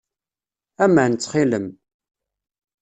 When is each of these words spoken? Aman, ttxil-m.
Aman, 0.83 1.11
ttxil-m. 1.15 1.67